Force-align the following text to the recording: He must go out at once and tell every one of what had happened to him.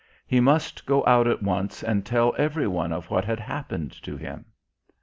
He 0.25 0.39
must 0.39 0.87
go 0.87 1.05
out 1.05 1.27
at 1.27 1.43
once 1.43 1.83
and 1.83 2.03
tell 2.03 2.33
every 2.35 2.65
one 2.67 2.91
of 2.91 3.11
what 3.11 3.23
had 3.23 3.39
happened 3.39 3.91
to 4.01 4.17
him. 4.17 4.45